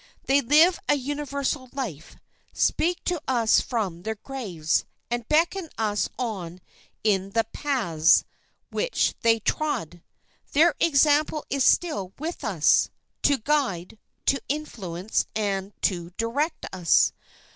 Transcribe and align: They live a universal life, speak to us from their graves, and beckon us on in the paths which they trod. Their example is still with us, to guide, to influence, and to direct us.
They 0.25 0.41
live 0.41 0.79
a 0.89 0.95
universal 0.95 1.69
life, 1.73 2.15
speak 2.53 3.03
to 3.03 3.21
us 3.27 3.59
from 3.61 4.01
their 4.01 4.15
graves, 4.15 4.83
and 5.11 5.27
beckon 5.27 5.69
us 5.77 6.09
on 6.17 6.59
in 7.03 7.29
the 7.33 7.43
paths 7.43 8.23
which 8.71 9.13
they 9.21 9.39
trod. 9.39 10.01
Their 10.53 10.73
example 10.79 11.45
is 11.51 11.63
still 11.63 12.13
with 12.17 12.43
us, 12.43 12.89
to 13.21 13.37
guide, 13.37 13.99
to 14.25 14.41
influence, 14.49 15.27
and 15.35 15.71
to 15.83 16.09
direct 16.17 16.65
us. 16.73 17.13